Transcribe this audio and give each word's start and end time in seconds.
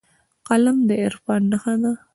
قلم 0.47 0.77
د 0.87 0.89
عرفان 1.03 1.41
نښه 1.51 1.73
ده 1.81 1.93